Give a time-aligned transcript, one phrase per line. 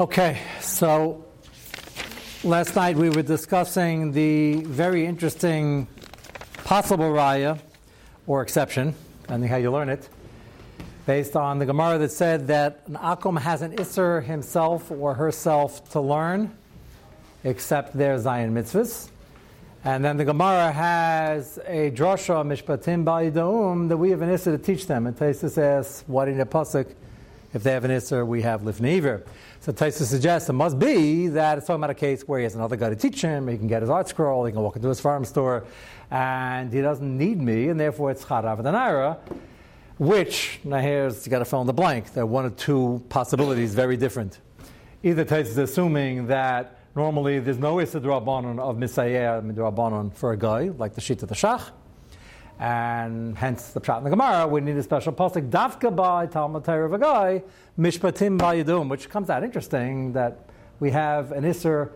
[0.00, 1.22] Okay, so
[2.42, 5.86] last night we were discussing the very interesting
[6.64, 7.58] possible raya
[8.26, 10.08] or exception, depending how you learn it,
[11.04, 15.90] based on the Gemara that said that an akum has an isser himself or herself
[15.90, 16.56] to learn,
[17.44, 19.10] except their Zayin mitzvahs.
[19.84, 24.58] And then the Gemara has a drasha mishpatim ba'idaum that we have an isser to
[24.58, 25.06] teach them.
[25.06, 26.94] And Taisus asks, what in the pasuk?
[27.54, 29.26] If they have an isser, we have lifneiver.
[29.60, 32.54] So Taisus suggests it must be that it's talking about a case where he has
[32.54, 33.48] another guy to teach him.
[33.48, 35.64] He can get his ArtScroll, He can walk into his farm store,
[36.10, 39.18] and he doesn't need me, and therefore it's charav naira.
[39.98, 42.12] Which now here's you got to fill in the blank.
[42.14, 44.40] There are one or two possibilities, very different.
[45.02, 50.36] Either Taisus is assuming that Normally, there's no Issa Drabanon of Misayeh Drabanon for a
[50.36, 51.70] guy, like the sheet of the Shach.
[52.62, 56.64] And hence the Pshat in the Gemara, we need a special pasuk, Dafka by Talmud
[56.64, 57.42] Torah guy,
[57.76, 60.48] Mishpatim by which comes out interesting that
[60.78, 61.90] we have an Isser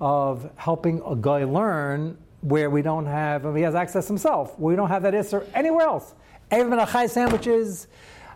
[0.00, 4.58] of helping a guy learn where we don't have, and he has access himself.
[4.58, 6.14] We don't have that Isser anywhere else.
[6.50, 7.86] Even Achai sandwiches,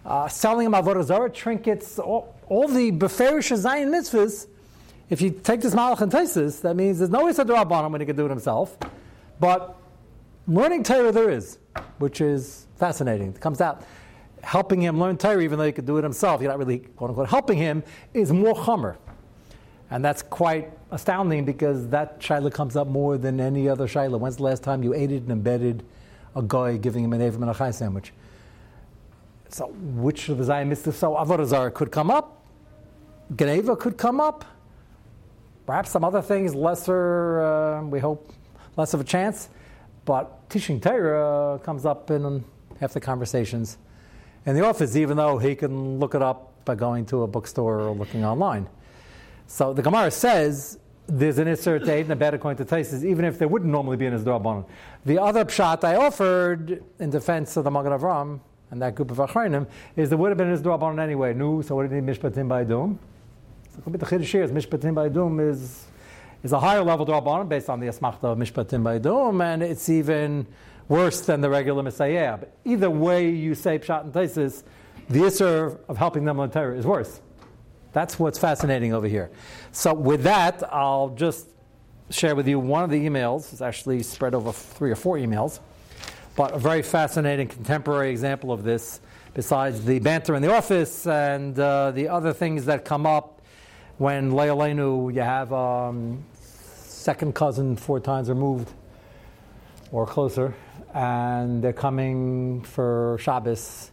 [0.04, 4.48] uh, selling him Avodah Zarah trinkets, all, all the Beferish Zayin mitzvahs
[5.08, 8.06] if you take this Malach and Taisis, that means there's no Issa Durabanim when he
[8.06, 8.76] can do it himself.
[9.40, 9.76] But
[10.46, 11.58] learning Torah there is,
[11.98, 13.28] which is fascinating.
[13.28, 13.82] It comes out.
[14.42, 17.10] Helping him learn Torah, even though he could do it himself, you're not really, quote
[17.10, 17.82] unquote, helping him,
[18.14, 18.96] is more Chomer.
[19.90, 24.18] And that's quite astounding because that Shaila comes up more than any other Shaila.
[24.18, 25.82] When's the last time you aided and embedded
[26.34, 28.12] a guy giving him an Avim and a Chai sandwich?
[29.48, 30.94] So, which of the Zayin mitzvahs?
[30.94, 32.46] So, Avodah could come up,
[33.36, 34.44] Geneva could come up,
[35.70, 38.32] Perhaps some other things, lesser, uh, we hope,
[38.76, 39.50] less of a chance.
[40.10, 42.44] But teaching Torah comes up in
[42.80, 43.78] half the conversations
[44.44, 47.78] in the office, even though he can look it up by going to a bookstore
[47.82, 48.68] or looking online.
[49.46, 53.24] So the Gemara says there's an insert to and a bad according to Taisis, even
[53.24, 54.66] if there wouldn't normally be an Isdor
[55.06, 58.40] The other pshat I offered in defense of the Magen Avram
[58.72, 61.34] and that group of Achronim is there would have been an Isdor anyway.
[61.34, 62.98] No, so what did he Mishpatim by doing?
[63.76, 64.92] So the Chiddush here is Mishpatim
[66.42, 70.46] is, a higher level Drabanan based on the Asmachta of Mishpatim Ba'idum, and it's even
[70.88, 72.40] worse than the regular Misayeh.
[72.40, 74.62] But either way you say Pshat and Taisis,
[75.08, 77.20] the Isser of helping them learn Torah is worse.
[77.92, 79.30] That's what's fascinating over here.
[79.72, 81.48] So with that, I'll just
[82.10, 83.52] share with you one of the emails.
[83.52, 85.60] It's actually spread over three or four emails,
[86.36, 89.00] but a very fascinating contemporary example of this.
[89.32, 93.40] Besides the banter in the office and uh, the other things that come up
[93.98, 96.24] when Leilenu, you have um,
[97.00, 98.72] second cousin four times removed
[99.90, 100.54] or closer,
[100.94, 103.90] and they're coming for Shabbos.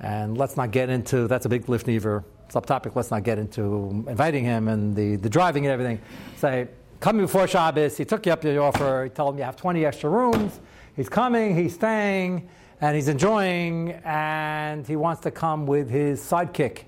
[0.00, 2.94] And let's not get into that's a big lifnever subtopic.
[2.94, 6.00] Let's not get into inviting him and the, the driving and everything.
[6.36, 6.68] Say,
[7.00, 9.84] coming before Shabbos, he took you up your offer, he told him you have 20
[9.84, 10.60] extra rooms.
[10.96, 12.48] He's coming, he's staying,
[12.80, 16.84] and he's enjoying, and he wants to come with his sidekick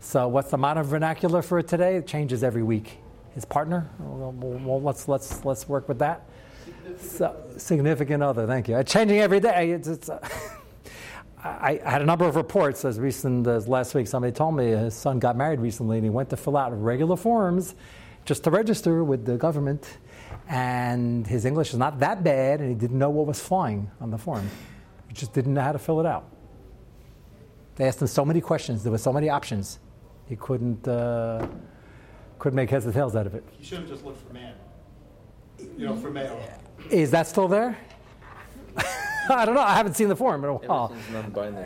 [0.00, 1.96] so, what's the modern vernacular for it today?
[1.96, 2.98] It changes every week.
[3.38, 3.88] His partner.
[4.00, 6.28] Well, well let's let's let's work with that.
[6.64, 8.48] Significant, so, significant other.
[8.48, 8.82] Thank you.
[8.82, 9.70] Changing every day.
[9.70, 10.18] It's, it's, uh,
[11.44, 14.08] I, I, had a number of reports as recent as last week.
[14.08, 17.14] Somebody told me his son got married recently, and he went to fill out regular
[17.14, 17.76] forms
[18.24, 19.98] just to register with the government.
[20.48, 24.10] And his English is not that bad, and he didn't know what was flying on
[24.10, 24.50] the form.
[25.06, 26.28] He just didn't know how to fill it out.
[27.76, 28.82] They asked him so many questions.
[28.82, 29.78] There were so many options.
[30.26, 31.46] He couldn't uh,
[32.38, 33.44] couldn't make heads or tails out of it.
[33.58, 34.54] He should have just looked for man.
[35.76, 36.40] You know, for male.
[36.90, 37.76] Is that still there?
[39.30, 39.60] I don't know.
[39.60, 40.94] I haven't seen the form in a while.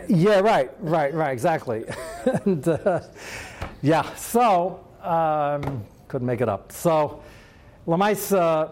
[0.08, 1.84] Yeah, right, right, right, exactly.
[2.44, 3.00] and, uh,
[3.82, 6.72] yeah, so um, couldn't make it up.
[6.72, 7.22] So,
[7.86, 8.70] Lamais,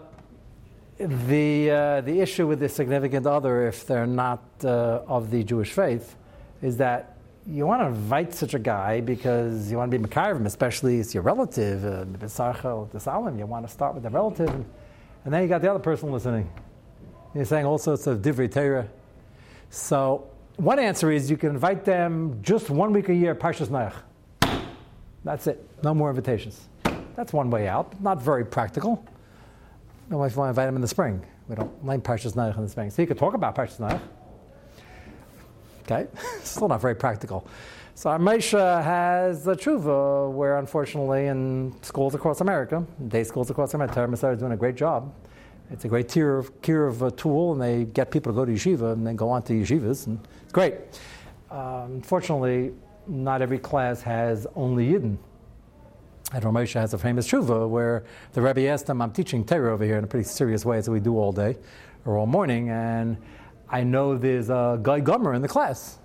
[0.97, 5.71] the uh, the issue with the significant other, if they're not uh, of the Jewish
[5.71, 6.15] faith,
[6.61, 7.17] is that
[7.51, 11.13] you want to invite such a guy because you want to be Makarivim, especially it's
[11.13, 15.69] your relative, uh, you want to start with the relative, and, then you got the
[15.69, 16.49] other person listening.
[17.35, 18.87] You're saying all sorts of divrei Torah.
[19.69, 23.95] So, one answer is you can invite them just one week a year, Parshas Noach.
[25.23, 25.67] That's it.
[25.83, 26.67] No more invitations.
[27.15, 28.01] That's one way out.
[28.01, 29.05] Not very practical.
[30.05, 32.63] If you want to invite them in the spring, we don't like Parshas Noach in
[32.63, 32.89] the spring.
[32.89, 34.01] So you could talk about Parshas Noach.
[35.81, 36.07] Okay,
[36.43, 37.47] still not very practical.
[37.93, 43.73] So our Moshe has the tshuva, where unfortunately in schools across America, day schools across
[43.73, 45.13] America, Torah is doing a great job.
[45.71, 48.45] It's a great tier of, tier of a tool, and they get people to go
[48.45, 50.75] to yeshiva and then go on to yeshivas, and it's great.
[51.49, 52.73] Uh, unfortunately,
[53.07, 55.17] not every class has only Yidden.
[56.33, 59.83] And Ramosha has a famous tshuva where the Rebbe asked him, I'm teaching Torah over
[59.83, 61.57] here in a pretty serious way, as we do all day
[62.05, 63.17] or all morning, and
[63.71, 65.97] I know there's a guy Gomer in the class.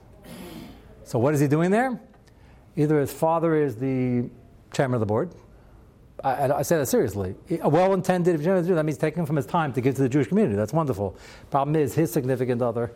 [1.04, 2.00] So what is he doing there?
[2.76, 4.30] Either his father is the
[4.72, 5.34] chairman of the board.
[6.22, 7.34] I, I say that seriously.
[7.60, 10.56] A well-intended, that means taking from his time to give to the Jewish community.
[10.56, 11.16] That's wonderful.
[11.50, 12.92] Problem is, his significant other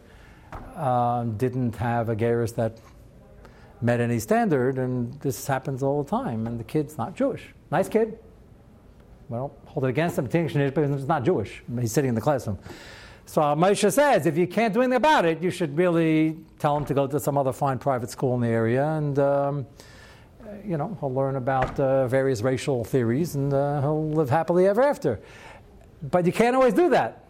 [0.76, 2.78] um, didn't have a gerus that
[3.82, 6.46] met any standard, and this happens all the time.
[6.46, 7.42] And the kid's not Jewish.
[7.70, 8.18] Nice kid.
[9.28, 11.62] Well, hold it against him, but he's not Jewish.
[11.80, 12.58] He's sitting in the classroom.
[13.30, 16.84] So Moshe says, if you can't do anything about it, you should really tell him
[16.86, 19.66] to go to some other fine private school in the area, and um,
[20.64, 24.82] you know he'll learn about uh, various racial theories, and uh, he'll live happily ever
[24.82, 25.20] after.
[26.02, 27.24] But you can't always do that.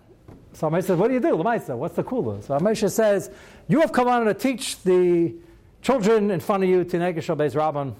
[0.55, 1.76] So Moshe says, what do you do, Lamaisa?
[1.76, 2.43] What's the kula?
[2.44, 3.31] So Moshe says,
[3.69, 5.35] you have come on to teach the
[5.82, 7.94] children in front of you to Negesh Beis Rabban.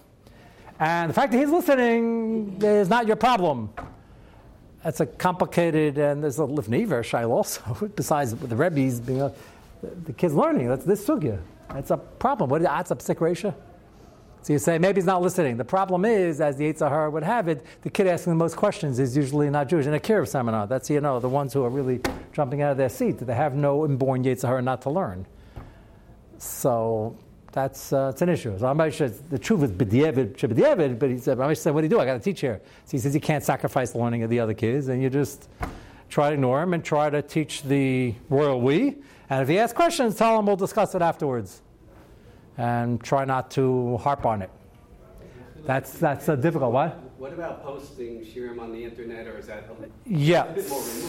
[0.79, 3.75] And the fact that he's listening is not your problem.
[4.83, 9.33] That's a complicated, and there's a Livniver Shail also, besides the Rebbe's being a,
[10.05, 10.69] the kids learning.
[10.69, 11.41] That's this sugya.
[11.69, 12.51] That's a problem.
[12.51, 13.55] What is that's a ratio?
[14.43, 15.59] So you say maybe he's not listening.
[15.59, 18.57] The problem is, as the yetzer hara would have it, the kid asking the most
[18.57, 19.87] questions is usually not Jewish.
[19.87, 22.01] In a Kiruv seminar, that's you know the ones who are really
[22.33, 23.19] jumping out of their seat.
[23.19, 25.27] They have no inborn yetzer hara not to learn.
[26.39, 27.19] So
[27.53, 28.57] that's uh, it's an issue.
[28.59, 31.87] So Ramesh says the truth is b'diavad, b'diavad, but he said, Ramesh said, what do
[31.87, 32.01] you do?
[32.01, 32.61] I got to teach here.
[32.85, 35.49] So he says you can't sacrifice the learning of the other kids, and you just
[36.09, 38.97] try to ignore him and try to teach the royal we.
[39.29, 41.63] And if he asks questions, tell him we'll discuss it afterwards,
[42.57, 44.51] and try not to harp on it.
[45.65, 46.73] That's that's a difficult.
[46.73, 46.99] What?
[47.19, 49.65] What about posting shirim on the internet, or is that?
[50.07, 50.55] Yeah.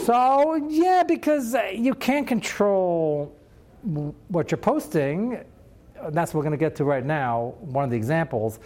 [0.05, 3.35] So yeah, because uh, you can't control
[4.27, 5.43] what you're posting
[6.09, 8.59] that's what we're going to get to right now, one of the examples.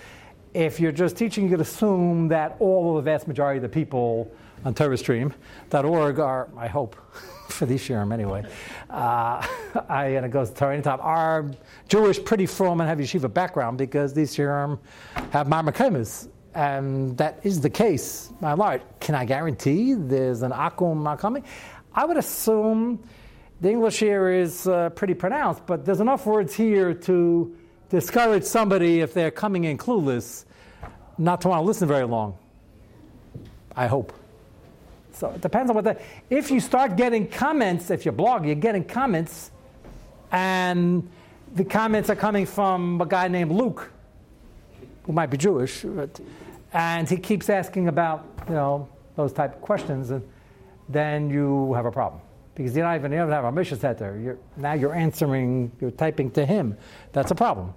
[0.53, 3.69] If you're just teaching, you could assume that all of the vast majority of the
[3.69, 4.31] people
[4.63, 6.95] on TorahStream.org are, I hope,
[7.49, 8.43] for this year anyway,
[8.89, 9.45] uh,
[9.89, 11.51] I, and it goes to Torah top, are
[11.89, 14.79] Jewish, pretty from and have yeshiva background because these Shirim
[15.31, 16.29] have Marmakemis.
[16.53, 18.81] And that is the case, my Lord.
[19.01, 21.43] Can I guarantee there's an Akum coming?
[21.93, 23.03] I would assume
[23.61, 27.55] the English here is uh, pretty pronounced, but there's enough words here to
[27.89, 30.45] discourage somebody if they're coming in clueless
[31.17, 32.37] not to want to listen very long.
[33.75, 34.11] I hope.
[35.13, 36.01] So it depends on what.
[36.29, 39.51] If you start getting comments, if you blog, you're getting comments,
[40.31, 41.09] and
[41.53, 43.91] the comments are coming from a guy named Luke,
[45.03, 46.19] who might be Jewish, but,
[46.73, 50.27] and he keeps asking about you know those type of questions, and
[50.89, 52.19] then you have a problem
[52.55, 54.17] because you're not even you don't have a mission center.
[54.17, 56.77] You're, now you're answering, you're typing to him.
[57.11, 57.73] That's a problem.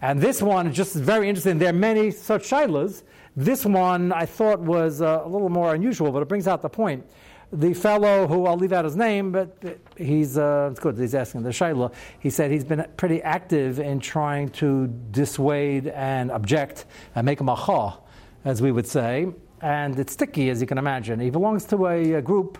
[0.00, 1.58] And this one is just very interesting.
[1.58, 3.02] There are many such shilas.
[3.36, 6.68] This one I thought was uh, a little more unusual, but it brings out the
[6.68, 7.04] point.
[7.52, 9.56] The fellow who I'll leave out his name, but
[9.96, 10.96] he's uh, it's good.
[10.96, 11.92] He's asking the shaila.
[12.20, 16.84] He said he's been pretty active in trying to dissuade and object
[17.16, 17.98] and make a macha,
[18.44, 19.28] as we would say.
[19.62, 21.18] And it's sticky, as you can imagine.
[21.18, 22.58] He belongs to a, a group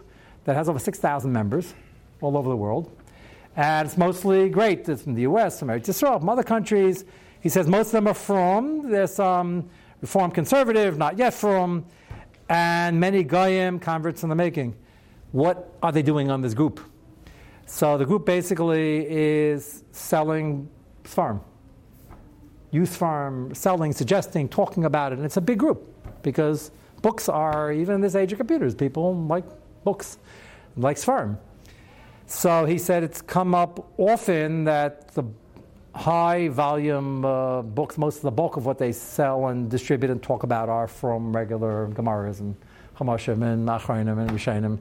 [0.51, 1.75] that has over 6,000 members
[2.21, 2.91] all over the world.
[3.55, 4.89] And it's mostly great.
[4.89, 7.05] It's from the US, from Israel, from other countries.
[7.41, 8.91] He says most of them are from.
[8.91, 9.71] There's some
[10.01, 11.85] Reform conservative, not yet from,
[12.49, 14.75] and many Goyim converts in the making.
[15.31, 16.81] What are they doing on this group?
[17.67, 20.69] So the group basically is selling
[21.05, 21.43] farm,
[22.73, 25.19] youth farm, selling, suggesting, talking about it.
[25.19, 29.15] And it's a big group because books are, even in this age of computers, people
[29.15, 29.45] like
[29.85, 30.19] books,
[30.77, 31.39] like Sfarim.
[32.27, 35.25] So he said it's come up often that the
[35.95, 40.23] high volume uh, books, most of the bulk of what they sell and distribute and
[40.23, 42.55] talk about are from regular Gemaras and
[42.97, 44.79] Chamashim and Achronim and Rishonim.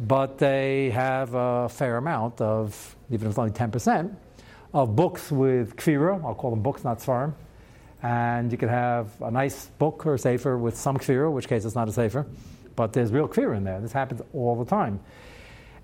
[0.00, 4.14] But they have a fair amount of, even if it's only 10%,
[4.74, 6.22] of books with kfira.
[6.24, 7.34] I'll call them books, not svarim.
[8.02, 11.64] And you can have a nice book or a sefer with some kfira, which case
[11.64, 12.26] it's not a sefer
[12.76, 13.80] but there's real fear in there.
[13.80, 15.00] This happens all the time.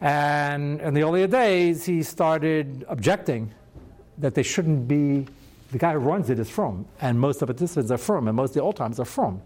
[0.00, 3.52] And in the earlier days, he started objecting
[4.18, 5.26] that they shouldn't be,
[5.72, 8.36] the guy who runs it is from, and most of the participants are from, and
[8.36, 9.40] most of the old times are from.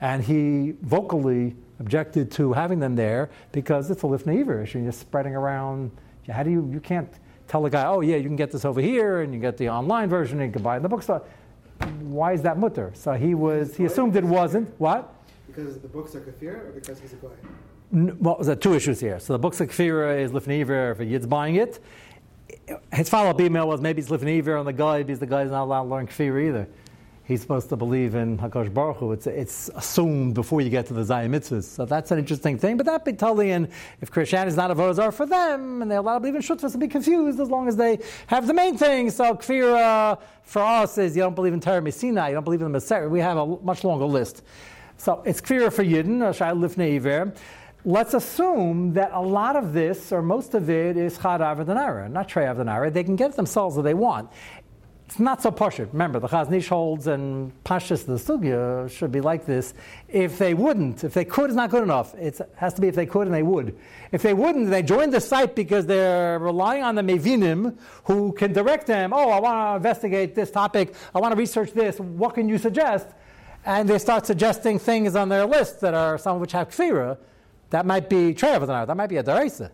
[0.00, 4.80] And he vocally objected to having them there because it's a lifnei issue.
[4.80, 5.92] You're spreading around.
[6.28, 7.08] How do you, you can't
[7.46, 9.68] tell the guy, oh, yeah, you can get this over here, and you get the
[9.68, 11.22] online version, and you can buy it in the bookstore.
[12.00, 12.92] Why is that mutter?
[12.94, 14.68] So he was, he assumed it wasn't.
[14.78, 15.12] What?
[15.54, 17.30] Because the books are kafir or because he's a goy?
[17.92, 19.20] Well, there's two issues here.
[19.20, 21.78] So the books of kafira is lifneiver if a yid's buying it.
[22.92, 25.84] His follow-up email was maybe it's lifneiver on the guy because the guy's not allowed
[25.84, 26.68] to learn kafira either.
[27.24, 29.12] he's supposed to believe in Hakadosh Baruch Hu.
[29.12, 31.40] It's, it's assumed before you get to the Zion.
[31.42, 32.76] So that's an interesting thing.
[32.76, 33.68] But that be totally in
[34.00, 36.72] if Christianity is not avodah zarah for them, and they're allowed to believe in shutfas
[36.72, 39.10] and be confused as long as they have the main thing.
[39.10, 42.60] So kfira uh, for us is you don't believe in Torah Messina, you don't believe
[42.60, 43.08] in the Messiah.
[43.08, 44.42] We have a much longer list.
[45.02, 47.32] So it's kfira for Yidden, uh, Iver.
[47.84, 52.28] Let's assume that a lot of this, or most of it, is Chad Avdanara, not
[52.28, 52.92] Trey Avdanara.
[52.92, 54.30] They can get it themselves if they want.
[55.08, 55.92] It's not so poshut.
[55.92, 59.74] Remember, the Chazon Ish holds and Pashas the Sugya should be like this.
[60.06, 62.14] If they wouldn't, if they could, it's not good enough.
[62.14, 63.76] It has to be if they could and they would.
[64.12, 68.52] If they wouldn't, they join the site because they're relying on the Mevinim who can
[68.52, 69.12] direct them.
[69.12, 70.94] Oh, I want to investigate this topic.
[71.12, 71.98] I want to research this.
[71.98, 73.08] What can you suggest?
[73.64, 77.18] And they start suggesting things on their list that are some of which have kfira.
[77.70, 79.70] That might be Treyav That might be a Daraisa.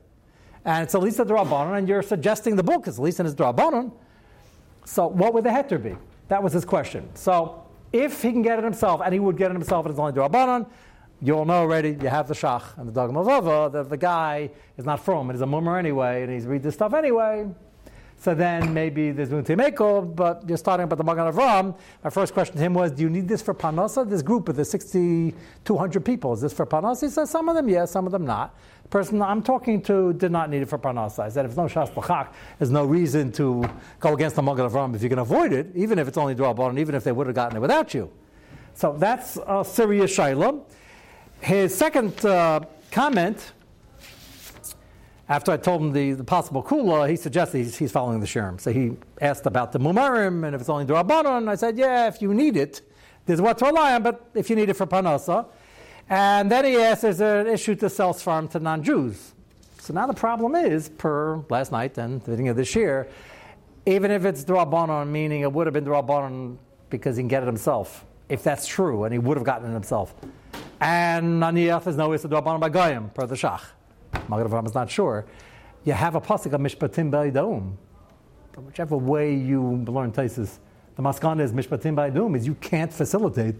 [0.64, 3.26] And it's at least a Drabanon, and you're suggesting the book is at least in
[3.26, 3.92] his Drabanon.
[4.84, 5.96] So what would the heter be?
[6.28, 7.08] That was his question.
[7.14, 9.98] So if he can get it himself, and he would get it himself, and it's
[9.98, 10.66] only Rabbanon,
[11.22, 14.84] you'll know already, you have the Shach and the Dogma of that the guy is
[14.84, 17.48] not from, it is a mummer anyway, and he's read this stuff anyway.
[18.20, 21.76] So then maybe there's Muntimeko, but you're starting at the Magan Avram.
[22.02, 24.08] My first question to him was, Do you need this for Parnasa?
[24.08, 27.02] This group of the 6,200 people, is this for Parnasa?
[27.02, 28.56] He says, Some of them yes, some of them not.
[28.82, 31.20] The person I'm talking to did not need it for Parnasa.
[31.20, 33.64] I said, If it's no Shas Lachak, there's no reason to
[34.00, 36.70] go against the Magan Avram if you can avoid it, even if it's only Dwabon,
[36.70, 38.10] and even if they would have gotten it without you.
[38.74, 40.60] So that's a serious Shaila.
[41.40, 42.60] His second uh,
[42.90, 43.52] comment
[45.28, 48.58] after I told him the, the possible kula, he suggested he's, he's following the sherm.
[48.60, 51.48] So he asked about the mumarim and if it's only durabanon.
[51.48, 52.80] I said, yeah, if you need it,
[53.26, 55.46] there's what to rely on, but if you need it for parnasa.
[56.08, 59.34] And then he asked, is there an issue to sell farm to non-Jews?
[59.80, 63.08] So now the problem is, per last night and the beginning of this year,
[63.84, 66.56] even if it's drabanon, meaning it would have been drabanon
[66.88, 69.74] because he can get it himself, if that's true, and he would have gotten it
[69.74, 70.14] himself.
[70.80, 73.60] And naniach, there's no way to drabanon by goyim, per the shach.
[74.28, 75.26] Magen Avraham is not sure.
[75.84, 77.74] You have a pasuk of Mishpatim Ba'idom.
[78.56, 80.58] Whichever way you learn Taisis,
[80.96, 83.54] the maskana is Mishpatim Ba'idom, is you can't facilitate.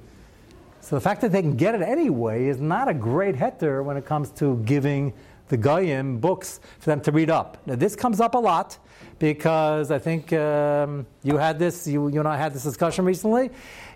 [0.81, 3.97] So the fact that they can get it anyway is not a great heter when
[3.97, 5.13] it comes to giving
[5.49, 7.59] the Goyim books for them to read up.
[7.67, 8.79] Now this comes up a lot
[9.19, 13.51] because I think um, you had this, you, you and I had this discussion recently.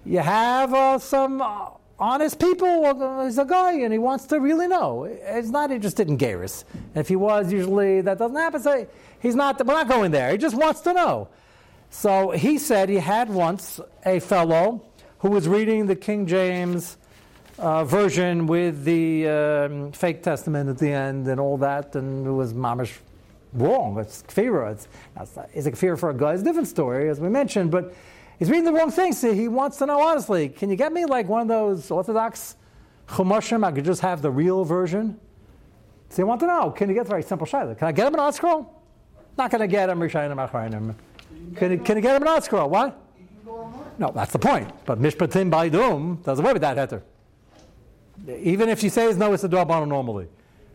[0.05, 1.69] You have uh, some uh,
[2.03, 3.25] honest people.
[3.25, 5.05] He's a guy and he wants to really know.
[5.35, 6.65] He's not interested in Gairis.
[6.97, 8.61] If he was, usually that doesn't happen.
[8.61, 8.87] So
[9.21, 10.33] he's not, we're not going there.
[10.33, 11.29] He just wants to know.
[11.91, 14.83] So he said he had once a fellow
[15.21, 16.97] who was reading the King James
[17.59, 22.31] uh, version with the um, fake testament at the end and all that, and it
[22.31, 22.99] was mamish
[23.53, 23.99] wrong.
[23.99, 24.73] It's kfira.
[24.73, 24.89] It's,
[25.55, 26.33] it's kfira for a guy.
[26.33, 27.95] It's a different story, as we mentioned, but
[28.43, 30.49] He's reading the wrong thing, so he wants to know honestly.
[30.49, 32.57] Can you get me like one of those Orthodox
[33.07, 33.65] chumashim?
[33.65, 35.17] I could just have the real version.
[36.09, 37.79] So you want to know, can you get the very simple shayla?
[37.79, 38.67] Can I get him an ArtScroll?
[39.39, 40.93] Not going to get him Rishonim Achronim.
[41.55, 42.69] Can, can you get him an ArtScroll?
[42.69, 43.01] What?
[43.97, 44.73] No, that's the point.
[44.87, 47.03] But Mishpatim Baidum does away with that heter.
[48.41, 50.27] Even if you say it's no, it's a Dwabana normally.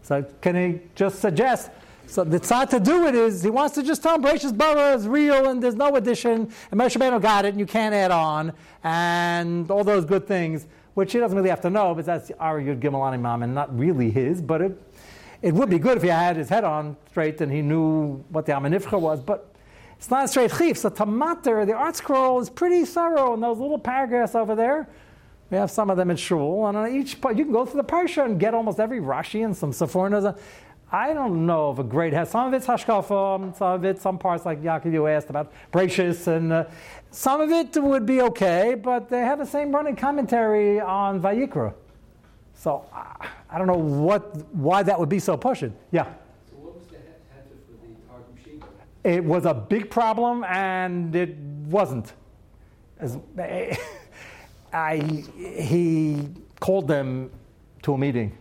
[0.03, 1.69] So can he just suggest
[2.07, 4.93] so the tzad to do it is he wants to just tell him Bereshis Bara
[4.93, 8.11] is real and there's no addition, and Moshe Rabbeinu got it and you can't add
[8.11, 12.31] on, and all those good things, which he doesn't really have to know, but that's
[12.39, 14.81] our Yud Imam and not really his, but it,
[15.41, 18.45] it would be good if he had his head on straight and he knew what
[18.45, 19.53] the Amanifcha was, but
[19.97, 20.77] it's not a straight chief.
[20.77, 24.87] So Tamater, the ArtScroll is pretty thorough in those little paragraphs over there.
[25.49, 27.81] We have some of them in shul, and on each part, you can go through
[27.81, 30.37] the parsha and get almost every Rashi and some Sephornas.
[30.91, 34.17] I don't know of a great has some of it's hashkafa, some of it, some
[34.17, 36.65] parts like Yaakov you asked about Brachus, and uh,
[37.11, 41.73] some of it would be okay, but they have the same running commentary on Vayikra.
[42.53, 45.75] So uh, I don't know what why that would be so pushing.
[45.91, 46.05] Yeah.
[46.49, 46.95] So what was the
[47.67, 48.69] for the Targum?
[49.03, 52.13] It was a big problem, and it wasn't.
[52.97, 53.17] As,
[54.73, 54.97] I
[55.37, 56.29] he
[56.61, 57.29] called them
[57.81, 58.37] to a meeting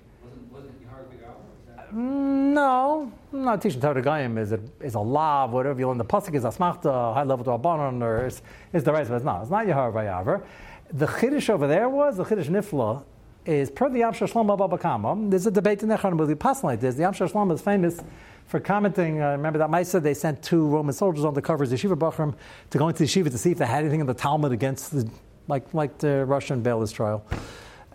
[1.97, 5.97] no, not teaching Torah Gayim is a, is a law, whatever you learn.
[5.97, 8.43] The Pasuk is Asmachta, high level to Abanon, or is
[8.85, 9.43] the right, but it's not.
[9.43, 10.45] It's not Yahar Vayavar.
[10.93, 13.03] The Chiddush over there was, the Chiddush Nifla,
[13.47, 15.31] is per the Yam Shel Shlomo Babakama.
[15.31, 16.97] There's a debate in Echon with the Apostle like this.
[16.97, 18.01] The Yam Shel Shlomo is famous
[18.47, 19.23] for commenting.
[19.23, 22.35] Uh, remember that Maisa, they sent two Roman soldiers on the covers of Yeshiva Bachram
[22.71, 24.93] to go into the Yeshiva to see if they had anything in the Talmud against
[24.93, 25.09] the,
[25.49, 27.25] like, like the Russian Beilis trial.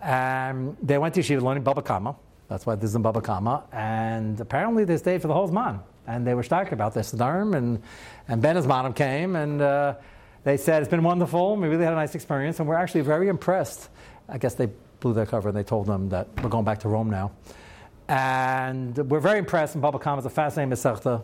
[0.00, 2.16] Um, they went to Yeshiva learning Baba Kama.
[2.52, 3.64] That's why this is in Baba Kama.
[3.72, 5.80] And apparently they stayed for the whole Zman.
[6.06, 7.10] And they were stark about this.
[7.12, 7.82] Darm and,
[8.28, 9.94] and Bein Hazmanim came and uh,
[10.44, 11.56] They said it's been wonderful.
[11.56, 13.88] We really had a nice experience, and we're actually very impressed.
[14.28, 14.68] I guess they
[15.00, 17.30] blew their cover and they told them that we're going back to Rome now.
[18.08, 21.22] And we're very impressed, and Baba Kama is a fascinating Masechta,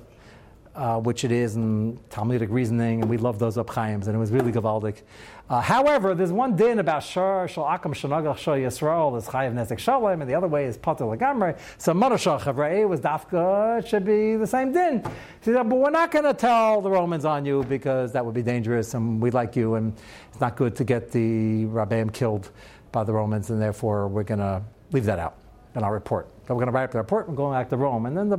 [0.78, 4.30] uh, which it is in Talmudic reasoning, and we love those Abchaims, and it was
[4.30, 5.02] really gevaldig.
[5.50, 9.78] Uh, however, there's one din about Shar, Shal Akam, Shanagach, Shal Yisrael, is Chayav Nezek
[9.80, 11.58] Shalom, and the other way is Pater Lagamre.
[11.78, 15.02] So Marashach Havrei was Dafka, it should be the same din.
[15.44, 18.34] She said, but we're not going to tell the Romans on you because that would
[18.34, 19.92] be dangerous, and we like you, and
[20.30, 22.50] it's not good to get the Rabbeim killed
[22.92, 25.34] by the Romans, and therefore we're going to leave that out
[25.74, 26.28] in our report.
[26.46, 28.06] So we're going to write up the report, we're going back to Rome.
[28.06, 28.38] And then the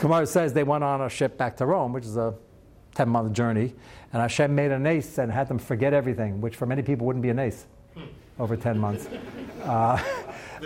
[0.00, 2.34] Gemara says they went on a ship back to Rome, which is a
[2.94, 3.74] 10 month journey,
[4.12, 7.22] and Hashem made an ace and had them forget everything, which for many people wouldn't
[7.22, 7.66] be an ace
[8.38, 9.08] over 10 months.
[9.62, 9.96] Uh,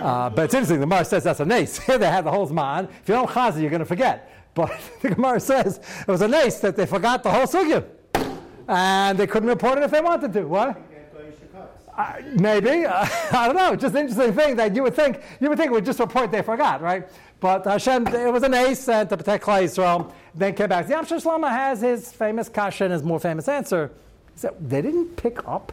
[0.00, 1.78] uh, but it's interesting, the Gemara says that's an ace.
[1.86, 2.84] Here they had the whole Zman.
[2.84, 4.32] If you don't chazi, you're going to forget.
[4.54, 7.84] But the Gemara says it was an ace that they forgot the whole sugya.
[8.66, 10.44] And they couldn't report it if they wanted to.
[10.44, 10.80] What?
[11.96, 13.74] Uh, maybe uh, I don't know.
[13.74, 16.30] Just an interesting thing that you would think you would think it would just report
[16.30, 17.08] they forgot, right?
[17.38, 20.12] But Hashem, it was an ace uh, to protect Klal Yisrael.
[20.34, 20.86] Then came back.
[20.86, 23.90] The Yam Shel Shlomo has his famous kasha and his more famous answer.
[24.32, 25.72] He said they didn't pick up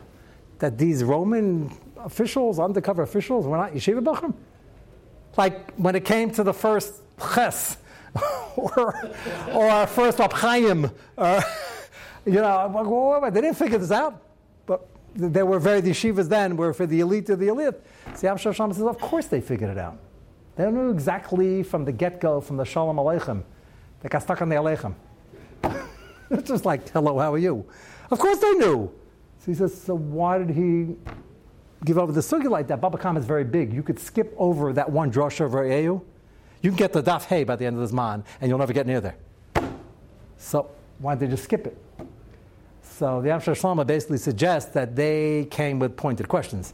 [0.59, 4.33] that these Roman officials, undercover officials, were not yeshiva bachim.
[5.37, 7.01] Like when it came to the first
[7.33, 7.77] ches
[8.55, 9.11] or
[9.53, 11.43] or first abchayim, or
[12.25, 14.21] you know, they didn't figure this out.
[14.65, 17.75] But there were very the yeshivas then were for the elite of the elite.
[18.15, 19.97] See, Yam Shel Shlomo says, of course they figured it out.
[20.55, 23.43] They knew exactly from the get go, from the Shalom Aleichem.
[24.01, 24.93] They got stuck on the Aleichem.
[26.29, 27.65] it's just like, hello, how are you?
[28.11, 28.91] Of course they knew.
[29.39, 30.95] So he says, so why did he
[31.83, 32.79] give over the sugi like that?
[32.79, 33.73] Baba Kama is very big.
[33.73, 36.01] You could skip over that one drosha of Re'eu.
[36.61, 38.73] You can get the daf hay by the end of this man, and you'll never
[38.73, 39.15] get near there.
[40.37, 40.69] So
[40.99, 41.77] why did they just skip it?
[42.83, 46.73] So the Yam Shel Shlomo basically suggests that they came with pointed questions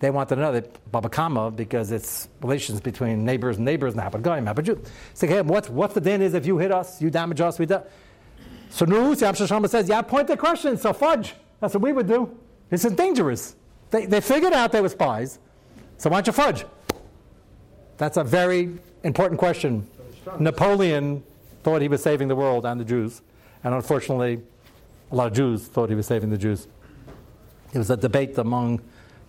[0.00, 4.02] they wanted to know that Baba Kama because it's relations between neighbors and neighbors and
[4.02, 4.84] Hapagoyim, Hapaju.
[5.14, 7.66] Say, hey, what's, what's the din is if you hit us, you damage us, we
[7.66, 7.80] do.
[8.70, 11.34] So Nu, Yam Shel Shlomo says, yeah, point the question, so fudge.
[11.60, 12.36] That's what we would do.
[12.70, 13.56] This is dangerous.
[13.90, 15.38] They, they figured out they were spies,
[15.96, 16.64] so why don't you fudge?
[17.96, 19.88] That's a very important question.
[20.38, 21.24] Napoleon
[21.62, 23.22] thought he was saving the world and the Jews,
[23.64, 24.42] and unfortunately,
[25.10, 26.68] a lot of Jews thought he was saving the Jews.
[27.72, 28.80] It was a debate among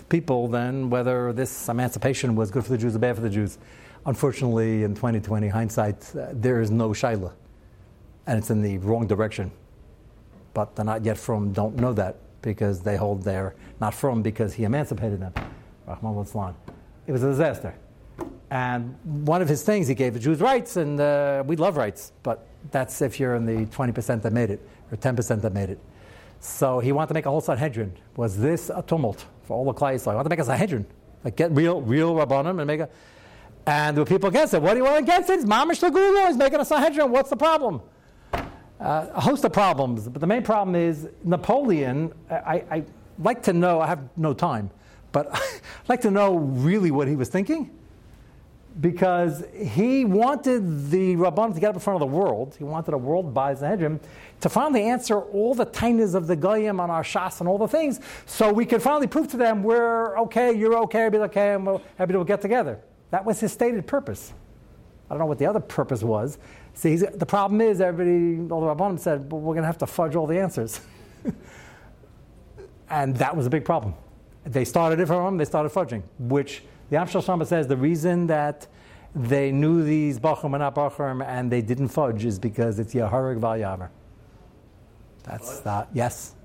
[0.09, 3.57] people then whether this emancipation was good for the Jews or bad for the Jews.
[4.05, 7.31] Unfortunately, in 2020 hindsight, uh, there is no Shaila,
[8.27, 9.51] and it's in the wrong direction.
[10.53, 14.53] But the not yet from don't know that because they hold they're not from because
[14.53, 15.33] he emancipated them.
[15.85, 16.55] Rahman.
[17.07, 17.75] It was a disaster.
[18.51, 22.13] And one of his things, he gave the Jews rights, and uh, we love rights,
[22.23, 25.79] but that's if you're in the 20% that made it, or 10% that made it.
[26.39, 27.93] So he wanted to make a whole Sanhedrin.
[28.15, 30.85] Was this a tumult for all the Klai I wanted to make a Sanhedrin.
[31.23, 32.89] Like get real, real Rabbanim and make a.
[33.65, 34.61] And there were people against it.
[34.61, 35.33] What do you want against it?
[35.33, 36.27] It's Mamish Lagulo.
[36.27, 37.11] He's making a Sanhedrin.
[37.11, 37.81] What's the problem?
[38.33, 40.07] Uh, a host of problems.
[40.07, 42.13] But the main problem is Napoleon.
[42.29, 42.83] I, I
[43.17, 44.69] like to know, I have no time,
[45.11, 47.69] but I'd like to know really what he was thinking
[48.79, 52.55] because he wanted the Rabban to get up in front of the world.
[52.57, 53.99] He wanted a world by Sanhedrin
[54.39, 57.67] to finally answer all the tainas of the Goyim on our Shas and all the
[57.67, 61.65] things, so we could finally prove to them we're okay, you're okay, everybody's okay, and
[61.65, 62.79] we'll, everybody will get together.
[63.11, 64.33] That was his stated purpose.
[65.09, 66.37] I don't know what the other purpose was.
[66.75, 70.15] See, the problem is everybody, all the Rabbanim said, we're going to have to fudge
[70.15, 70.79] all the answers.
[72.89, 73.95] and that was a big problem.
[74.45, 77.77] They started it from him, they started fudging, which the Yam Shel Shlomo says the
[77.77, 78.67] reason that
[79.15, 83.39] they knew these Bachum and not Bachum and they didn't fudge is because it's Yaharig
[83.39, 83.89] Val
[85.23, 86.35] That's that, yes.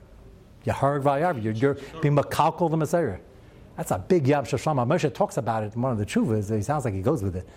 [0.66, 3.18] Yaharig Val You're, you're being Makalkal the Messiah.
[3.76, 4.86] That's a big Yam Shel Shlomo.
[4.86, 6.54] Moshe talks about it in one of the Chuvas.
[6.54, 7.48] He sounds like he goes with it.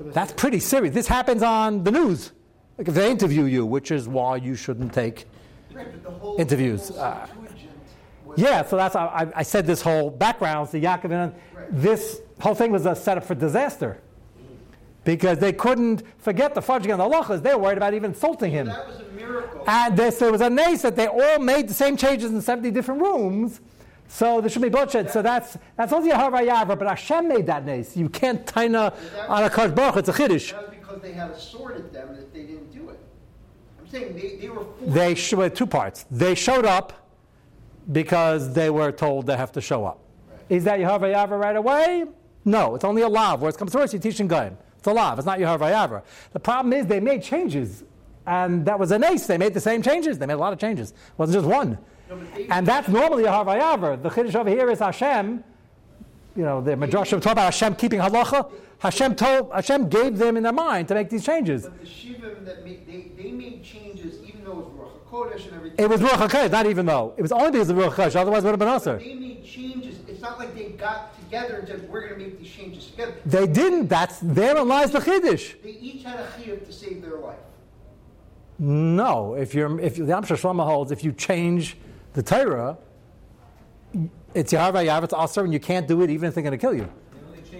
[0.00, 0.94] That's pretty serious.
[0.94, 2.32] This happens on the news.
[2.78, 5.26] Like if they interview you, which is why you shouldn't take
[6.38, 6.90] interviews.
[6.90, 7.26] Uh,
[8.36, 10.68] yeah, so that's I, I, said this whole background.
[10.68, 11.66] So Yaakov, right.
[11.70, 14.00] this whole thing was a setup for disaster
[15.04, 17.42] because they couldn't forget the fudging on the halachas.
[17.42, 18.66] They were worried about even insulting him.
[18.66, 19.64] That was a miracle.
[19.66, 22.70] And this, there was a nace that they all made the same changes in 70
[22.70, 23.60] different rooms.
[24.08, 25.10] So there should be bloodshed.
[25.10, 27.96] So that's that's only a Havayavra, but Hashem made that nace.
[27.96, 28.94] You can't taina
[29.28, 30.50] on a Kosh Baruch, it's a Chiddush.
[30.52, 33.00] That was because they had a sword at them that they didn't do it.
[33.80, 36.04] I'm saying they, they were They sh- two parts.
[36.10, 37.01] They showed up
[37.90, 39.98] because they were told they have to show up.
[40.30, 40.40] Right.
[40.48, 42.04] Is that Yehovah right away?
[42.44, 43.40] No, it's only a lav.
[43.40, 44.56] Where it comes first, you teach in Gaim.
[44.78, 45.18] It's a lav.
[45.18, 47.84] It's not Yehovah The problem is they made changes,
[48.26, 49.26] and that was an ace.
[49.26, 50.18] They made the same changes.
[50.18, 50.90] They made a lot of changes.
[50.90, 51.78] It wasn't just one.
[52.10, 54.02] No, And that's normally a Harvayavar.
[54.02, 55.44] The Chiddush over here is Hashem.
[56.34, 58.50] You know, the Midrash talk about Hashem keeping halacha.
[58.78, 61.64] Hashem told Hashem gave them in their mind to make these changes.
[61.64, 65.46] But the Shivim that made, they, they made changes even though it was Ruach HaKodesh
[65.46, 65.84] and everything.
[65.84, 67.14] It was Ruach Hakodesh, not even though.
[67.16, 68.98] It was only because of Ruach Hakodesh, otherwise it would have been Aser.
[68.98, 69.98] They made changes.
[70.08, 73.14] It's not like they got together and said, we're going to make these changes together.
[73.26, 73.88] They didn't.
[73.88, 75.62] That's therein lies the Chiddush.
[75.62, 77.38] They each had a chiyuv to save their life.
[78.58, 81.76] No, if you're if the Yam Shel Shlomo holds if you change
[82.12, 82.78] the Torah,
[84.34, 86.58] it's Yahar Vayav, it's Aser, and you can't do it even if they're going to
[86.58, 86.88] kill you.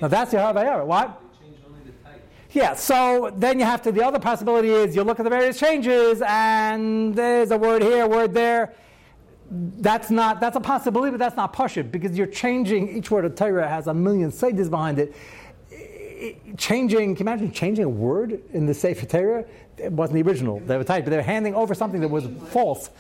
[0.01, 0.87] Now that's Yahar Vayav.
[0.87, 1.21] What?
[2.53, 5.59] Yeah, so then you have to, the other possibility is you look at the various
[5.59, 8.75] changes and there's a word here, a word there.
[9.51, 13.37] That's not, that's a possibility, but that's not Pashut because you're changing, each word of
[13.37, 15.15] Torah has a million sages behind it.
[16.23, 19.45] I- I- Changing, can you imagine changing a word in the Sefer Torah?
[19.79, 22.29] It wasn't the original, they were typed, but they were handing over something that was
[22.51, 22.91] false.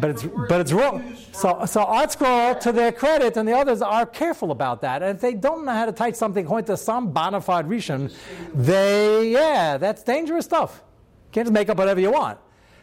[0.00, 1.14] But it's but it's wrong.
[1.32, 5.02] So so Art Scroll, to their credit, and the others are careful about that.
[5.02, 8.12] And if they don't know how to type something according to some bona fide Rishon,
[8.54, 10.82] they yeah, that's dangerous stuff.
[11.26, 12.38] You can't just make up whatever you want.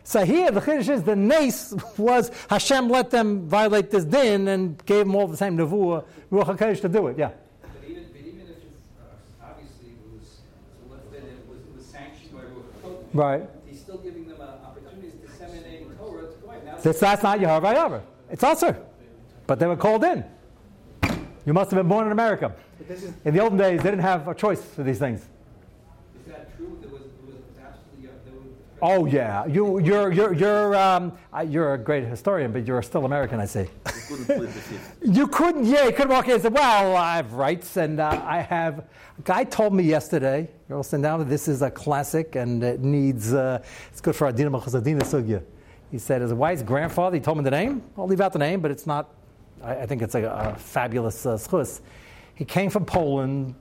[0.05, 4.85] So here the chiddush is the nace was Hashem let them violate this din and
[4.85, 7.17] gave them all the same nevuah ruach hakodesh to do it.
[7.17, 7.31] Yeah.
[7.61, 11.47] But even, but even if it's, uh, obviously it was, so let's say that it
[11.47, 13.02] was, it was sanctioned by Ruach HaKodesh.
[13.13, 13.47] Right.
[13.67, 16.65] He's still giving them uh, opportunities to disseminate Torah to go ahead.
[16.65, 18.01] Now, This, that's not Yehovah Yavar.
[18.31, 18.77] It's usher.
[19.45, 20.23] But they were called in.
[21.45, 22.55] You must have been born in America.
[22.77, 25.19] But this is In the olden days, they didn't have a choice for these things.
[25.19, 26.77] is that true?
[26.81, 28.53] There was, there was absolutely, uh, there was.
[28.85, 31.13] Oh yeah, you you're you're you're um,
[31.47, 33.61] you're a great historian, but you're still American, I see.
[33.61, 33.67] You
[34.09, 34.95] couldn't plead the fifth.
[35.01, 38.21] You couldn't, yeah, you could walk in and say, "Well, I have rights, and uh,
[38.25, 42.81] I have." A guy told me yesterday, Earl Sandowner, this is a classic, and it
[42.81, 43.33] needs.
[43.33, 45.41] Uh, it's good for Adina Machazadina Sugya.
[45.89, 47.15] He said, his wife's grandfather.
[47.15, 47.83] He told me the name.
[47.97, 49.11] I'll leave out the name, but it's not.
[49.63, 51.79] I, I think it's a, a fabulous uh, schus.
[52.35, 53.55] He came from Poland.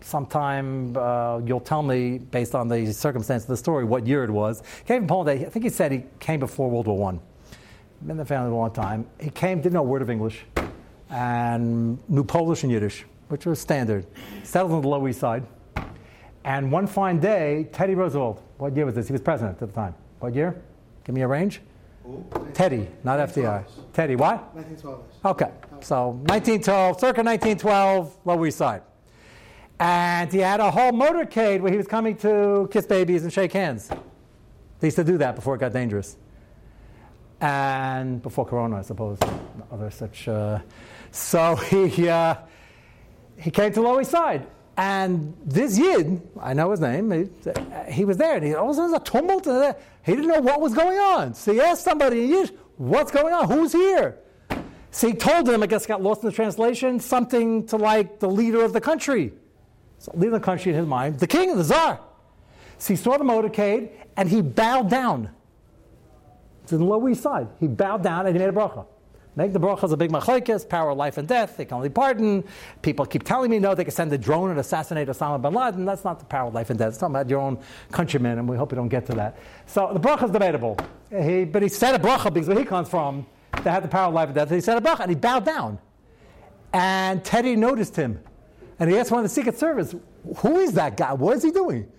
[0.00, 4.30] Sometime uh, you'll tell me, based on the circumstance of the story, what year it
[4.30, 4.62] was.
[4.86, 5.44] Came from Poland.
[5.44, 7.20] I think he said he came before World War One
[8.02, 9.06] been in the family a long time.
[9.20, 10.44] He came, didn't know a word of English,
[11.10, 14.06] and knew Polish and Yiddish, which was standard.
[14.44, 15.44] Settled on the Lower East Side.
[16.44, 19.08] And one fine day, Teddy Roosevelt, what year was this?
[19.08, 19.94] He was president at the time.
[20.20, 20.60] What year?
[21.04, 21.60] Give me a range.
[22.54, 23.64] Teddy, not FDR.
[23.92, 24.54] Teddy, what?
[24.54, 25.02] 1912.
[25.26, 28.82] Okay, so 1912, circa 1912, Lower East Side.
[29.80, 33.52] And he had a whole motorcade where he was coming to kiss babies and shake
[33.52, 33.88] hands.
[34.80, 36.16] They used to do that before it got dangerous.
[37.40, 39.18] And before Corona, I suppose,
[39.70, 40.26] other such.
[40.26, 40.58] Uh,
[41.12, 42.36] so he, uh,
[43.38, 44.46] he came to Lower East Side.
[44.76, 47.28] And this Yid, I know his name, he,
[47.92, 48.36] he was there.
[48.36, 49.44] And he, all of a sudden, a tumult.
[50.04, 51.34] He didn't know what was going on.
[51.34, 53.50] So he asked somebody in Yiddish, What's going on?
[53.50, 54.18] Who's here?
[54.92, 58.28] So he told them, I guess got lost in the translation, something to like the
[58.28, 59.32] leader of the country.
[59.98, 62.00] So of the country in his mind, the king, of the czar.
[62.78, 65.30] So he saw the motorcade and he bowed down.
[66.62, 67.48] It's in the Lower East Side.
[67.58, 68.86] He bowed down and he made a bracha.
[69.38, 71.56] Make the bracha is a big machlekes, power of life and death.
[71.56, 72.42] They can only pardon.
[72.82, 75.84] People keep telling me no, they can send a drone and assassinate Osama bin Laden.
[75.84, 76.88] That's not the power of life and death.
[76.88, 77.58] It's talking about your own
[77.92, 79.38] countrymen, and we hope we don't get to that.
[79.66, 80.76] So the bracha is debatable.
[81.10, 83.26] He, but he said a bracha because where he comes from,
[83.62, 84.50] they had the power of life and death.
[84.50, 85.78] He said a bracha and he bowed down.
[86.72, 88.20] And Teddy noticed him.
[88.80, 89.94] And he asked one of the Secret Service,
[90.38, 91.12] Who is that guy?
[91.12, 91.90] What is he doing?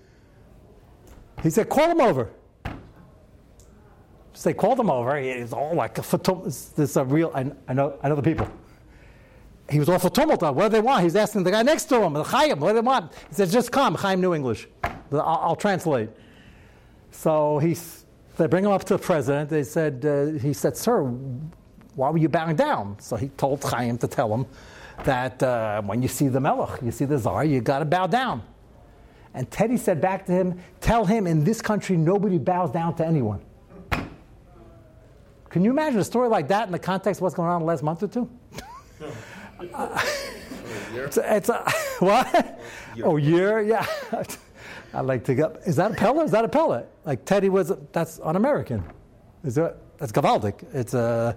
[1.44, 2.30] He said, Call him over.
[4.40, 5.18] So they called him over.
[5.20, 8.48] He was all like, this is a real, I, I, know, I know the people.
[9.70, 10.42] He was all for tumult.
[10.42, 11.04] What do they want?
[11.04, 13.12] He's asking the guy next to him, Chaim, what do they want?
[13.28, 13.96] He said, just come.
[13.96, 14.70] Chaim knew English.
[15.12, 16.10] I'll, I'll translate.
[17.12, 17.76] So he,
[18.38, 19.50] they bring him up to the president.
[19.50, 22.98] They said, uh, he said, sir, why were you bowing down?
[23.02, 24.46] So he told Chaim to tell him
[25.06, 28.08] that uh, when you see the Melech, you see the Tsar, you got to bow
[28.08, 28.44] down.
[29.34, 33.06] And Teddy said back to him, tell him in this country nobody bows down to
[33.06, 33.42] anyone.
[35.50, 37.62] Can you imagine a story like that in the context of what's going on in
[37.62, 38.30] the last month or two?
[40.94, 42.60] it's a, it's a what?
[43.04, 43.62] Oh, year?
[43.62, 43.86] Yeah.
[44.94, 45.58] I like to get.
[45.66, 46.24] Is that a Pella?
[46.24, 46.86] Is that a Pella?
[47.06, 47.72] Like Teddy was.
[47.92, 48.84] That's un-American.
[49.44, 49.78] Is that?
[49.98, 50.64] That's gevaldig.
[50.74, 51.36] It's a.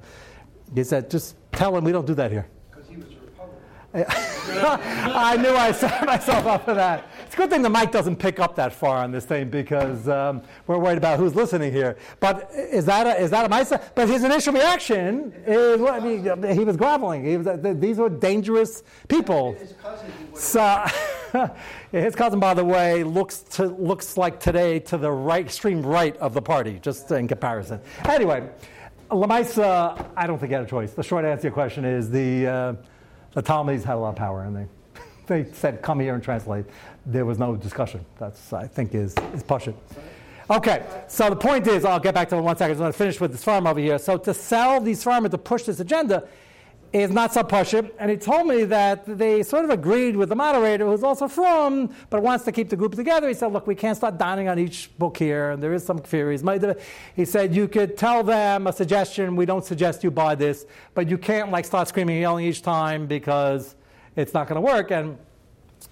[0.75, 2.47] He said, just tell him we don't do that here.
[2.71, 3.59] Because he was a Republican.
[3.95, 7.07] I knew I set myself up for that.
[7.27, 10.09] It's a good thing the mic doesn't pick up that far on this thing because
[10.09, 11.99] um, we're worried about who's listening here.
[12.19, 13.69] But is that a, is that a mic?
[13.95, 17.23] But his initial reaction is what I mean, he was groveling.
[17.23, 19.53] He was, these were dangerous people.
[19.53, 20.85] His cousin, So
[21.93, 26.17] his cousin, by the way, looks to, looks like today to the right extreme right
[26.17, 27.79] of the party, just in comparison.
[28.07, 28.49] Anyway,
[29.11, 30.93] Lamaisa, I don't think he had a choice.
[30.93, 32.75] The short answer to your question is the, uh,
[33.35, 34.67] the Talmuds had a lot of power, and they,
[35.45, 36.65] they said, come here and translate.
[37.07, 38.05] There was no discussion.
[38.19, 39.77] That's, I think, is, is push it.
[40.51, 42.73] Okay, so the point is, I'll get back to it in one second.
[42.73, 43.99] I'm going to finish with this farm over here.
[43.99, 46.29] So to sell these farmers to push this agenda
[46.93, 47.91] is not so pushim.
[47.99, 51.95] And he told me that they sort of agreed with the moderator, who's also from,
[52.11, 53.29] but wants to keep the group together.
[53.29, 55.53] He said, look, we can't start dining on each book here.
[55.53, 56.45] And there is some theories.
[57.17, 59.37] He said, you could tell them a suggestion.
[59.37, 62.61] We don't suggest you buy this, but you can't like start screaming and yelling each
[62.63, 63.75] time because
[64.15, 64.91] it's not going to work.
[64.91, 65.17] And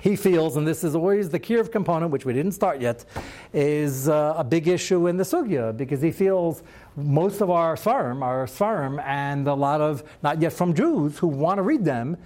[0.01, 3.05] he feels, and this is always the Kiruv component, which we didn't start yet,
[3.53, 6.63] is uh, a big issue in the Sugya because he feels
[6.97, 11.27] most of our Svarim are Svarim and a lot of, not yet from Jews, who
[11.27, 12.17] want to read them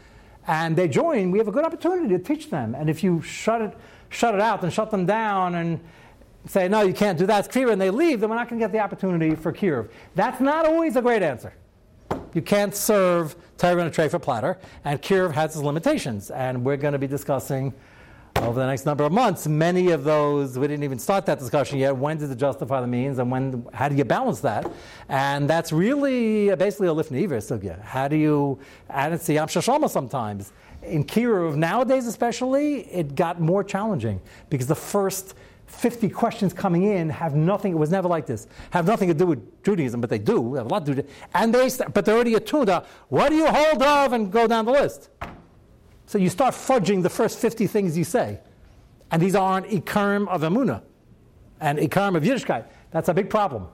[0.47, 2.75] and they join, we have a good opportunity to teach them.
[2.75, 3.75] And if you shut it,
[4.11, 5.81] shut it out and shut them down and
[6.47, 8.61] say, no, you can't do that, it's Kiruv, and they leave, then we're not going
[8.61, 9.89] to get the opportunity for Kiruv.
[10.15, 11.55] That's not always a great answer.
[12.35, 16.31] You can't serve Torah in a tray for platter, and Kiruv has its limitations.
[16.31, 17.73] And we're going to be discussing
[18.37, 20.59] over the next number of months many of those.
[20.59, 21.97] We didn't even start that discussion yet.
[21.97, 23.67] When does it justify the means, and when?
[23.73, 24.71] How do you balance that?
[25.09, 27.81] And that's really uh, basically a lifnei sugya.
[27.83, 28.59] How do you?
[28.91, 30.53] And it's the Yam Shel Shlomo sometimes.
[30.83, 35.35] In Kiruv nowadays, especially, it got more challenging because the first
[35.75, 39.27] 50 questions coming in have nothing, it was never like this, have nothing to do
[39.27, 41.05] with Judaism, but they do, have a lot to do.
[41.35, 44.65] And they, but they're already attuned to, what do you hold of, and go down
[44.65, 45.11] the list.
[46.07, 48.41] So you start fudging the first 50 things you say.
[49.11, 50.83] And these aren't ikarim of Emunah
[51.61, 52.67] and ikarim of Yiddishkeit.
[52.91, 53.69] That's a big problem.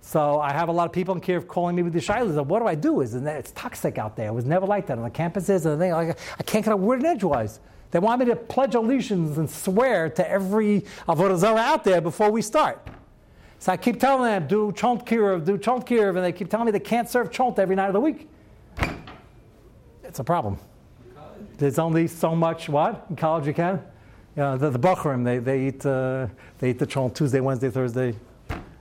[0.00, 2.44] So I have a lot of people in Kiruv calling me with the shilas.
[2.44, 3.00] What do I do?
[3.00, 4.28] Is it's toxic out there.
[4.28, 5.64] It was never like that on the campuses.
[5.64, 7.60] And they, like, I can't get a word in edgewise.
[7.92, 12.30] They want me to pledge allegiance and swear to every Avodah Zarah out there before
[12.30, 12.84] we start.
[13.58, 16.66] So I keep telling them, do Cholent Kiruv, do Cholent Kiruv, and they keep telling
[16.66, 18.28] me they can't serve Cholent every night of the week.
[20.02, 20.58] It's a problem.
[21.58, 23.06] There's only so much, what?
[23.10, 23.82] In college you can?
[24.36, 24.78] You know, the, the
[25.22, 26.28] they, they, eat, uh,
[26.58, 28.16] they eat the Cholent Tuesday, Wednesday, Thursday,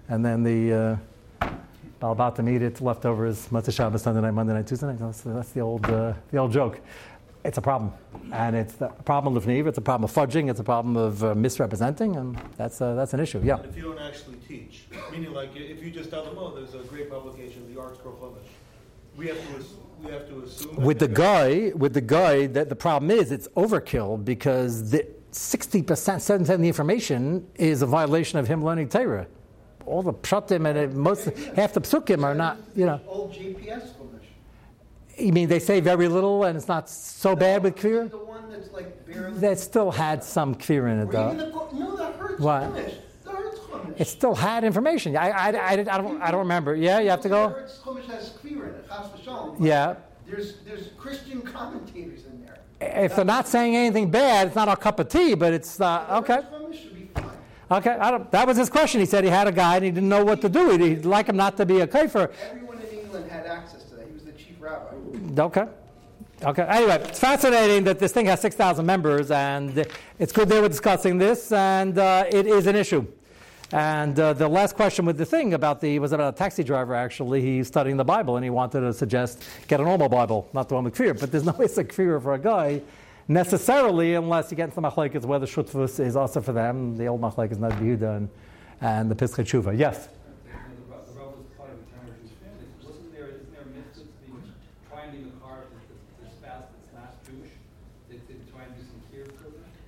[0.08, 1.50] and then the uh,
[2.48, 5.00] eat it, leftovers, Motzei Shabbos, Sunday night, Monday night, Tuesday night.
[5.00, 6.80] That's, that's the, old, uh, the old joke
[7.44, 7.92] it's a problem.
[8.32, 11.24] And it's a problem of Neve, it's a problem of fudging, it's a problem of
[11.24, 13.42] uh, misrepresenting, and that's, uh, that's an issue.
[13.44, 13.58] Yeah.
[13.58, 16.74] And if you don't actually teach, meaning like if you just tell them, oh, there's
[16.74, 18.48] a great publication, the ArtScroll Flemish,
[19.18, 19.66] we have to,
[20.04, 20.76] we have to assume.
[20.76, 25.86] With the guy, with the guy, that the problem is it's overkill because the 60%,
[25.86, 29.28] 70% of the information is a violation of him learning Torah.
[29.86, 31.26] All the pshatim and it, most,
[31.56, 33.02] half the psukim are not, you know.
[33.08, 33.98] Old JPS
[35.18, 38.10] you mean they say very little and it's not so bad with kfir?
[38.10, 39.38] The one that's like barely.
[39.40, 41.34] That still had some kfir in it, though.
[41.34, 42.94] The, no, that hurts what?
[43.98, 45.16] It still had information.
[45.16, 46.76] I, I, I, I, don't, I don't remember.
[46.76, 47.50] Yeah, you have to go.
[47.50, 47.80] has
[48.44, 49.60] kfir in it.
[49.60, 49.96] Yeah.
[50.26, 52.60] There's, there's Christian commentators in there.
[52.80, 56.22] If they're not saying anything bad, it's not a cup of tea, but it's uh,
[56.24, 56.42] okay.
[57.70, 57.98] Okay,
[58.32, 59.00] that was his question.
[59.00, 60.78] He said he had a guy and he didn't know what to do.
[60.78, 62.32] He'd like him not to be a kafir.
[62.50, 63.82] Everyone in England had access
[64.62, 64.96] rabbi.
[65.38, 65.66] Okay.
[66.44, 66.64] Okay.
[66.64, 69.86] Anyway, it's fascinating that this thing has 6,000 members, and
[70.20, 73.06] it's good they were discussing this, and uh, it is an issue.
[73.72, 76.94] And uh, the last question with the thing about the was about a taxi driver.
[76.94, 80.68] Actually, he's studying the Bible, and he wanted to suggest get a normal Bible, not
[80.68, 81.14] the one with fear.
[81.14, 82.82] But there's no Isaac fear for a guy
[83.28, 86.98] necessarily, unless you get into the machlekes where the shutfus is also for them.
[86.98, 88.30] The old machlekes not Yehuda and,
[88.82, 89.78] and the Pischei Teshuva.
[89.78, 90.10] Yes.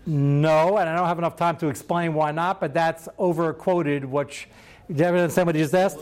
[0.06, 4.50] No, and I don't have enough time to explain why not, but that's overquoted, which,
[4.88, 6.00] did you understand what he just asked?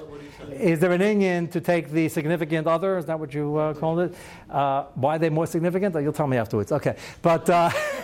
[0.52, 2.98] Is there an inyan to take the significant other?
[2.98, 4.16] Is that what you uh, called it?
[4.50, 5.96] Uh, why are they more significant?
[6.02, 6.72] You'll tell me afterwards.
[6.72, 6.96] Okay.
[7.22, 7.70] But uh,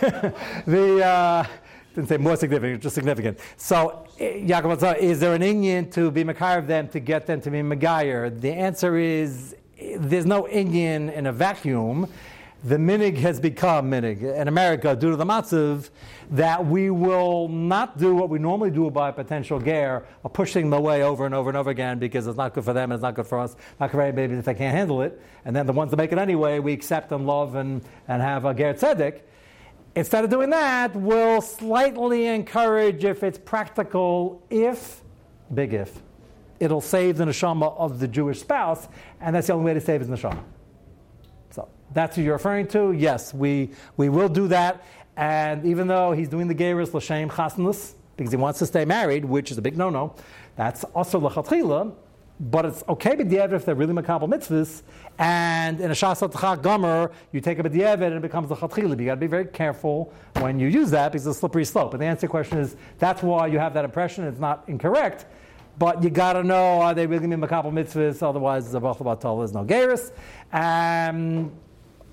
[0.66, 1.46] the, uh,
[1.94, 3.40] didn't say more significant, just significant.
[3.56, 7.50] So, Yaakov, is there an inyan to be Makar of them to get them to
[7.50, 8.40] be Megayer?
[8.40, 9.56] The answer is
[9.96, 12.08] there's no inyan in a vacuum
[12.64, 15.90] the minhag has become minhag in America due to the matziv
[16.30, 20.68] that we will not do what we normally do by a potential ger of pushing
[20.68, 23.02] them away over and over and over again because it's not good for them it's
[23.02, 25.20] not good for us, not good anybody if they can't handle it.
[25.44, 28.44] And then the ones that make it anyway, we accept and love and, and have
[28.44, 29.20] a ger tzedek.
[29.94, 35.00] Instead of doing that, we'll slightly encourage if it's practical, if,
[35.54, 36.02] big if,
[36.58, 38.88] it'll save the neshama of the Jewish spouse,
[39.20, 40.42] and that's the only way to save his neshama
[41.92, 44.84] that's who you're referring to, yes, we, we will do that.
[45.16, 49.24] And even though he's doing the Geras L'Shem Chasnus, because he wants to stay married,
[49.24, 50.14] which is a big no no,
[50.56, 51.94] that's also L'Chatchila,
[52.40, 54.82] but it's okay b'diavad if they're really makabel mitzvahs.
[55.18, 58.54] And in a shasat gomer, you take a b'diavad and it becomes a.
[58.54, 61.94] You got to be very careful when you use that because it's a slippery slope.
[61.94, 64.24] And the answer to the question is that's why you have that impression.
[64.24, 65.26] It's not incorrect.
[65.78, 68.22] But you got to know are they really makabel mitzvahs?
[68.22, 70.12] Otherwise, the batal is no geris.
[70.52, 71.50] And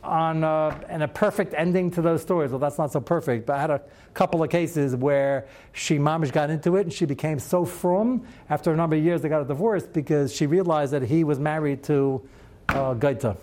[0.06, 2.52] on a, and a perfect ending to those stories.
[2.52, 3.82] Well, that's not so perfect, but I had a
[4.14, 8.72] couple of cases where she mamish got into it and she became so frum after
[8.72, 11.84] a number of years they got a divorce because she realized that he was married
[11.84, 12.28] to
[12.70, 13.38] uh, Gaita.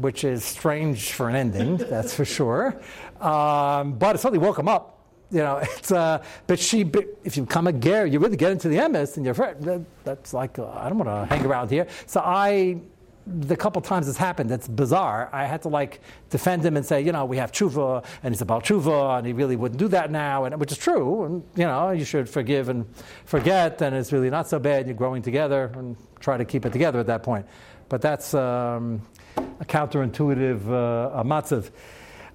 [0.00, 2.78] Which is strange for an ending, that's for sure.
[3.18, 5.00] Um, but it certainly woke him up.
[5.30, 7.72] You know, it's, uh, but she, but if you become a
[8.04, 11.08] you really get into the MS and you're, that, that's like, uh, I don't want
[11.08, 11.86] to hang around here.
[12.06, 12.80] So I
[13.26, 15.28] the couple times it's happened, it's bizarre.
[15.32, 18.40] I had to like defend him and say, you know, we have tshuva, and he's
[18.40, 21.24] about tshuva, and he really wouldn't do that now, and which is true.
[21.24, 22.86] And you know, you should forgive and
[23.24, 24.86] forget, and it's really not so bad.
[24.86, 27.46] You're growing together, and try to keep it together at that point.
[27.88, 29.02] But that's um,
[29.36, 31.70] a counterintuitive uh, matzav.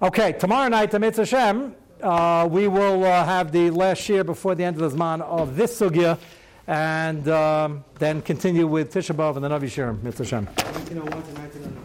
[0.02, 4.54] Okay, tomorrow night, the Mitzvah Shem, uh, we will uh, have the last year before
[4.54, 6.18] the end of the Zman of this sugya
[6.72, 10.46] and um, then continue with Tisha B'Av and the Navi Shurim, Mitzvah Shem.
[10.46, 11.81] 1901 to 1909.